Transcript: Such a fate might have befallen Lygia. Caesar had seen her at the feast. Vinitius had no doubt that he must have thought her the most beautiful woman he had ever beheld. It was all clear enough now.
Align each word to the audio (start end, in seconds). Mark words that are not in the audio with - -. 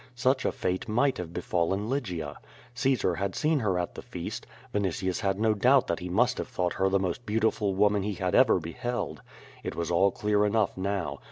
Such 0.15 0.45
a 0.45 0.51
fate 0.51 0.89
might 0.89 1.19
have 1.19 1.31
befallen 1.31 1.87
Lygia. 1.87 2.37
Caesar 2.73 3.13
had 3.13 3.35
seen 3.35 3.59
her 3.59 3.77
at 3.77 3.93
the 3.93 4.01
feast. 4.01 4.47
Vinitius 4.73 5.19
had 5.19 5.39
no 5.39 5.53
doubt 5.53 5.85
that 5.85 5.99
he 5.99 6.09
must 6.09 6.39
have 6.39 6.47
thought 6.47 6.73
her 6.73 6.89
the 6.89 6.97
most 6.97 7.23
beautiful 7.23 7.75
woman 7.75 8.01
he 8.01 8.15
had 8.15 8.33
ever 8.33 8.59
beheld. 8.59 9.21
It 9.63 9.75
was 9.75 9.91
all 9.91 10.09
clear 10.09 10.43
enough 10.43 10.75
now. 10.75 11.19